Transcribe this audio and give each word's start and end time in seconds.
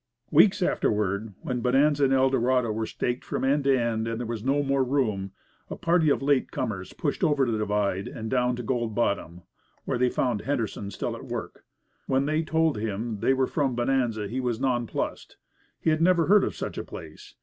Weeks 0.31 0.63
afterward, 0.63 1.35
when 1.43 1.61
Bonanza 1.61 2.05
and 2.05 2.11
Eldorado 2.13 2.71
were 2.71 2.87
staked 2.87 3.23
from 3.23 3.43
end 3.43 3.65
to 3.65 3.79
end 3.79 4.07
and 4.07 4.19
there 4.19 4.25
was 4.25 4.43
no 4.43 4.63
more 4.63 4.83
room, 4.83 5.31
a 5.69 5.75
party 5.75 6.09
of 6.09 6.23
late 6.23 6.49
comers 6.49 6.91
pushed 6.93 7.23
over 7.23 7.45
the 7.45 7.59
divide 7.59 8.07
and 8.07 8.27
down 8.31 8.55
to 8.55 8.63
Gold 8.63 8.95
Bottom, 8.95 9.41
where 9.85 9.99
they 9.99 10.09
found 10.09 10.41
Henderson 10.41 10.89
still 10.89 11.15
at 11.15 11.25
work. 11.25 11.65
When 12.07 12.25
they 12.25 12.41
told 12.41 12.79
him 12.79 13.19
they 13.19 13.35
were 13.35 13.45
from 13.45 13.75
Bonanza, 13.75 14.27
he 14.27 14.39
was 14.39 14.59
nonplussed. 14.59 15.37
He 15.79 15.91
had 15.91 16.01
never 16.01 16.25
heard 16.25 16.43
of 16.43 16.55
such 16.55 16.79
a 16.79 16.83
place. 16.83 17.35